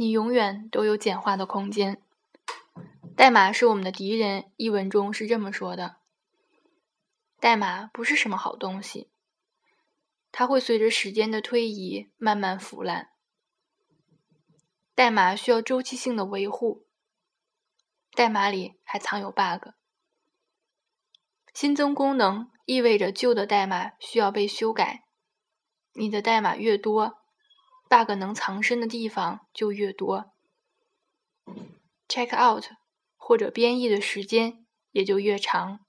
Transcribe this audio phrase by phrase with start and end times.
[0.00, 2.02] 你永远都有简化的空间。
[3.14, 5.96] 代码是我们的敌人，一文中是这么说的。
[7.38, 9.10] 代码不是什么好东西，
[10.32, 13.10] 它会随着时间的推移慢慢腐烂。
[14.94, 16.86] 代码需要周期性的维护。
[18.12, 19.68] 代码里还藏有 bug。
[21.52, 25.04] 新增功能意味着旧的代码需要被修改。
[25.92, 27.19] 你的代码越多
[27.90, 30.30] ，bug 能藏身的地方就越多
[32.08, 32.64] ，check out
[33.16, 35.80] 或者编译的时间也就越长。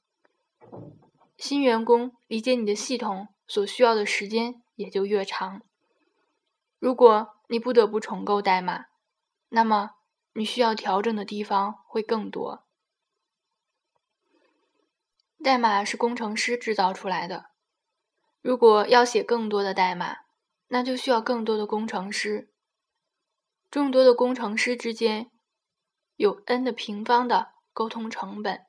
[1.37, 5.61] 新员工理解你的系统所需要的时间也就越长。
[6.79, 8.87] 如果你不得不重构代码，
[9.49, 9.91] 那么，
[10.33, 12.65] 你需要调整的地方会更多。
[15.43, 17.51] 代码是工程师制造出来的，
[18.41, 20.20] 如果要写更多的代码，
[20.73, 22.49] 那就需要更多的工程师。
[23.69, 25.29] 众多的工程师之间
[26.15, 28.61] 有 n 的平方的沟通成本，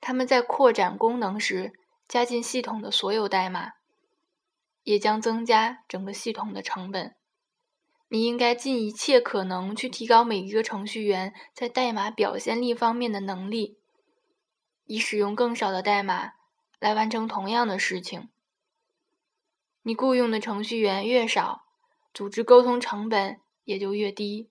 [0.00, 1.72] 他们在扩展功能时
[2.06, 3.72] 加进系统的所有代码，
[4.84, 7.16] 也将增加整个系统的成本。
[8.08, 13.78] 你应该尽一切可能去提高每一个程序员在代码表现力方面的能力，
[14.84, 16.34] 以使用更少的代码
[16.78, 18.28] 来完成同样的事情。
[19.82, 21.64] 你雇佣的程序员越少，
[22.14, 24.48] 组织沟通成本也就越低。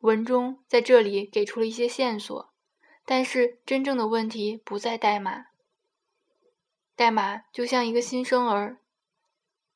[0.00, 2.52] 文中在这里给出了一些线索，
[3.04, 5.46] 但是真正的问题不在代码。
[6.94, 8.80] 代码就像一个新生儿。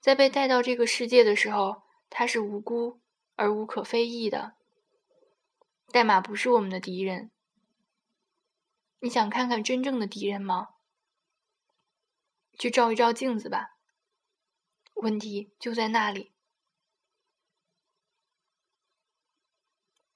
[0.01, 3.01] 在被带到这个世界的时候，他是无辜
[3.37, 4.55] 而无可非议的。
[5.93, 7.31] 代码不是我们的敌人。
[9.01, 10.71] 你想看看真正的敌人吗？
[12.63, 13.71] 去照一照镜子吧。
[14.95, 16.31] 问题就在那里。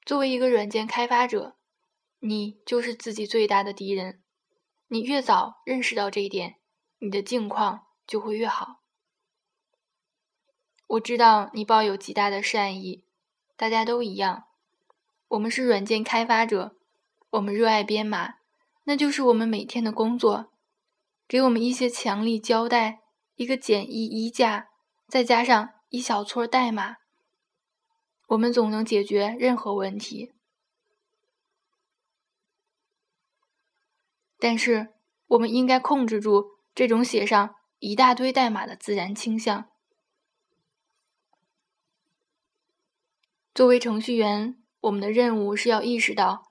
[0.04, 1.56] 作为一个软件开发者，
[2.20, 4.22] 你就是自己最大的敌人。
[4.86, 6.60] 你越早认识到这一点，
[6.98, 8.84] 你的境况就会越好。
[10.86, 13.04] 我知道你抱有极大的善意，
[13.56, 14.44] 大家都一样。
[15.26, 16.76] 我们是软件开发者，
[17.30, 18.36] 我们热爱编码，
[18.84, 20.52] 那就是我们每天的工作。
[21.28, 23.00] 给我们一些强力胶带，
[23.34, 24.68] 一个简易衣架，
[25.08, 26.96] 再加上一小撮代码，
[28.28, 30.32] 我们总能解决任何问题。
[34.38, 34.94] 但是，
[35.28, 36.44] 我们应该控制住
[36.74, 39.68] 这种写上一大堆代码的自然倾向。
[43.52, 46.44] 作为程序员，我们的任务是要意识到，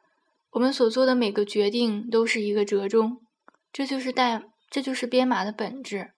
[0.50, 3.22] 我们所做的每个决定都是一个折中。
[3.72, 6.14] 这就是代，这就是编码的本质。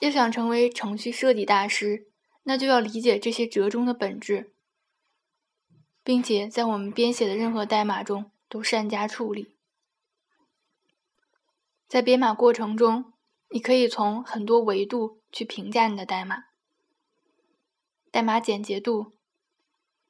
[0.00, 2.08] 要想成为程序设计大师，
[2.42, 4.52] 那就要理解这些折中的本质，
[6.02, 9.56] 并且在我们编写的任何代码中都善加处理。
[11.88, 13.12] 在编码过程中，
[13.50, 16.44] 你可以从很多维度去评价你的代码：
[18.10, 19.12] 代码简洁度。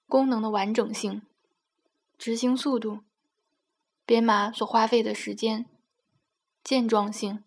[0.09, 1.23] 功能的完整性、
[2.17, 3.01] 执行速度、
[4.05, 5.69] 编码所花费的时间、
[6.67, 7.45] 健壮性、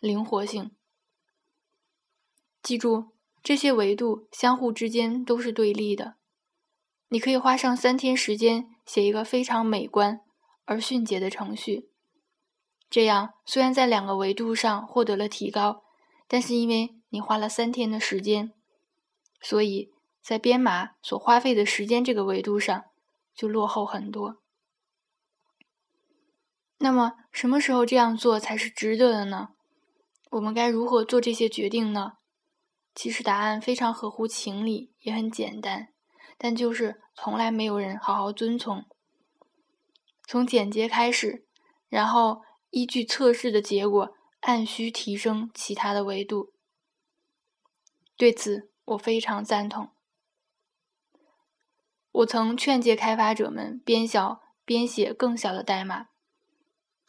[0.00, 0.72] 灵活性。
[2.60, 6.16] 记住，这些维度相互之间都是对立的。
[7.06, 10.22] 你可以花上三天时间写一个非常美观
[10.64, 11.88] 而迅捷的程序，
[12.90, 15.84] 这样虽然在两个维度上获得了提高，
[16.26, 18.52] 但是因为你花了三天的时间，
[19.40, 19.92] 所以。
[20.20, 22.84] 在编码所花费的时间这个维度上，
[23.34, 24.42] 就落后很多。
[26.78, 29.48] 那么，什么时候这样做才是值得的呢？
[30.30, 32.12] 我们该如何做这些决定呢？
[32.94, 35.88] 其实答案非常合乎情理，也很简单，
[36.36, 38.84] 但就是从来没有人好好遵从。
[40.26, 41.46] 从简洁开始，
[41.88, 46.52] 然后依据测试的结果，按需提升其他的维度。
[48.16, 49.90] 对此，我非常赞同。
[52.12, 56.08] 我曾劝诫开发者们编小、编写更小的代码。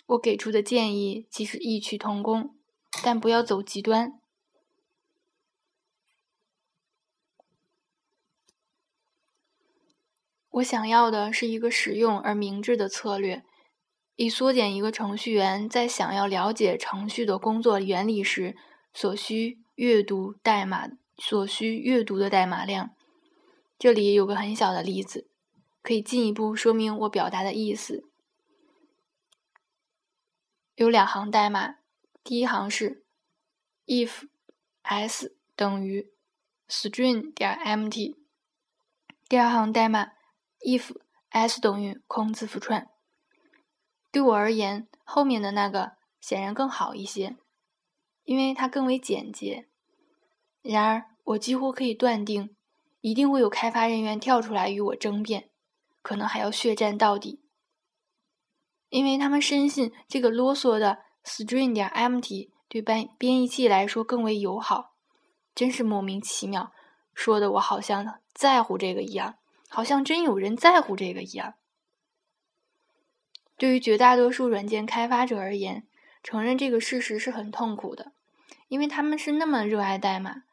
[0.10, 2.56] 我给出的建议其实异曲同工，
[3.04, 4.20] 但不要走极端。
[10.50, 13.44] 我想要的是一个实用而明智的策略，
[14.16, 18.58] 以缩减一个程序员在想要了解程序的工作原理时
[18.92, 20.90] 所需阅读代码
[21.20, 22.96] 所需阅读的代码量。
[23.78, 25.30] 这里有个很小的例子，
[25.84, 28.09] 可以进一步说明我表达的意思。
[30.80, 31.76] 有两行代码，
[32.24, 33.04] 第一行是
[33.86, 34.30] if
[34.82, 36.10] s 等于
[36.70, 38.16] string 点 m t，。
[39.28, 40.12] 第二行代码
[40.62, 40.96] if
[41.32, 42.90] s 等于空字符串。
[44.10, 47.36] 对我而言，后面的那个显然更好一些，
[48.24, 49.68] 因为它更为简洁。
[50.62, 52.56] 然而，我几乎可以断定，
[53.02, 55.50] 一定会有开发人员跳出来与我争辩，
[56.02, 57.42] 可能还要血战到底，
[58.90, 64.94] 因为他们深信这个啰嗦的 string 点 empty 对编编译器来说更为友好。
[65.56, 66.72] 真是莫名其妙，
[67.14, 69.36] 说的我好像在乎这个一样，
[69.68, 71.56] 好像真有人在乎这个一样。
[73.58, 75.86] 对于绝大多数软件开发者而言，
[76.24, 78.14] 承认这个事实是很痛苦的，
[78.70, 80.44] 因为他们是那么热爱代码。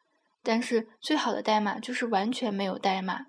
[0.43, 3.27] 但是，最好的代码就是完全没有代码。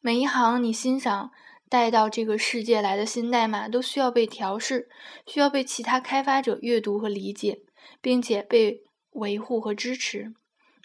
[0.00, 1.32] 每一行你欣赏
[1.68, 4.88] 带到这个世界来的新代码，都需要被调试，
[5.26, 7.60] 需要被其他开发者阅读和理解，
[8.00, 10.32] 并且被维护和支持。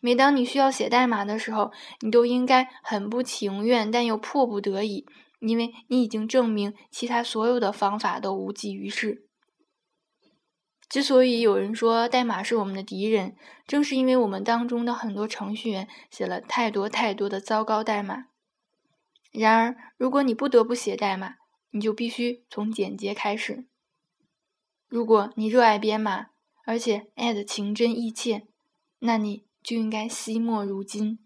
[0.02, 5.06] 每当你需要写代码的时候，你都应该很不情愿，但又迫不得已。
[5.40, 9.26] 因为你已经证明其他所有的方法都无济于事。
[10.88, 13.36] 之所以有人说代码是我们的敌人，
[13.66, 18.26] 正是因为我们当中的很多程序员写了太多太多的糟糕代码。
[19.32, 21.36] 然而，如果你不得不写代码，
[21.72, 23.66] 你就必须从简洁开始。
[24.88, 26.28] 如果你热爱编码，
[26.66, 28.48] 而且爱的情真意切，
[29.00, 31.20] 那你就应该惜墨如金。